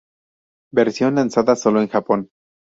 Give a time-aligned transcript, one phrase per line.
[0.73, 2.31] Versión lanzada sólo en Japón.